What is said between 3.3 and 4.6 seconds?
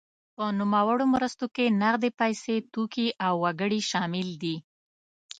وګړي شامل دي.